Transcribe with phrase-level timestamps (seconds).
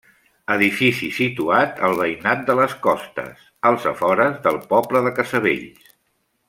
[0.53, 5.95] Edifici situat al veïnat de les Costes, als afores del poble de Casavells.